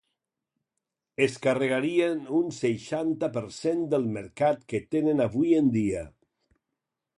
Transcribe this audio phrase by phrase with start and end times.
[1.25, 6.05] Es carregarien un seixanta per cent del mercat que tenen avui en dia.